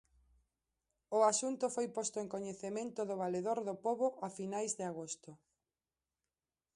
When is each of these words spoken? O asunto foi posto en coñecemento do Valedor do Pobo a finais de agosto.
O 1.17 1.19
asunto 1.31 1.65
foi 1.75 1.87
posto 1.97 2.17
en 2.19 2.27
coñecemento 2.35 2.99
do 3.09 3.19
Valedor 3.23 3.57
do 3.67 3.75
Pobo 3.85 4.07
a 4.25 4.27
finais 4.39 4.71
de 4.79 4.83
agosto. 4.91 5.31